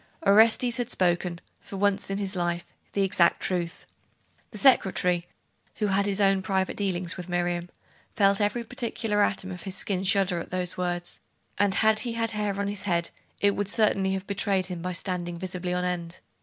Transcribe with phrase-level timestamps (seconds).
[0.25, 3.85] Orestes had spoken, for that once in his life, the exact truth.
[4.49, 5.27] The secretary,
[5.75, 7.69] who had his own private dealings with Miriam,
[8.15, 11.19] felt every particular atom of his skin shudder at those words;
[11.59, 13.11] and had he had hair on his head,
[13.41, 16.19] it would certainly have betrayed him by standing visibly on end.